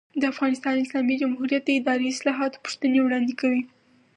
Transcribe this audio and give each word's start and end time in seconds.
د 0.19 0.23
افغانستان 0.33 0.75
اسلامي 0.79 1.15
جمهوریت 1.21 1.63
د 1.65 1.69
اداري 1.79 2.07
اصلاحاتو 2.15 2.61
پوښتنې 2.65 2.99
وړاندې 3.01 3.33
کوي. 3.41 3.61